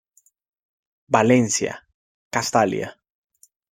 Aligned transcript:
Valencia: 1.05 1.87
Castalia. 2.31 2.97